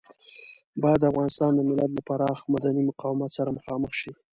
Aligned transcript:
بايد 0.81 0.99
د 1.01 1.05
افغانستان 1.11 1.51
د 1.55 1.59
ملت 1.69 1.89
له 1.93 2.01
پراخ 2.07 2.39
مدني 2.53 2.81
مقاومت 2.89 3.29
سره 3.37 3.55
مخامخ 3.57 3.91
شي. 3.99 4.11